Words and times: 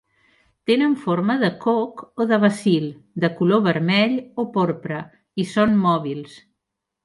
Tenen 0.69 0.95
forma 1.01 1.35
de 1.43 1.51
coc 1.65 2.01
o 2.23 2.27
de 2.33 2.41
bacil, 2.45 2.89
de 3.27 3.31
color 3.37 3.63
vermell 3.69 4.19
o 4.45 4.49
porpra 4.59 5.07
i 5.45 5.49
són 5.55 5.81
mòbils. 5.87 6.45